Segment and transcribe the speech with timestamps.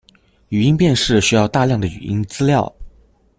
[0.49, 2.75] 語音辨識需要大量的語音資料